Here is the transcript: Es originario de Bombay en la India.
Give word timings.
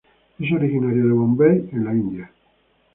Es 0.39 0.51
originario 0.51 1.05
de 1.05 1.11
Bombay 1.13 1.69
en 1.73 1.85
la 1.85 1.93
India. 1.93 2.31